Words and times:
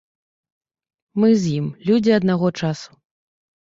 Мы 1.23 1.29
з 1.43 1.53
ім 1.59 1.67
людзі 1.91 2.11
аднаго 2.19 2.47
часу. 2.61 2.89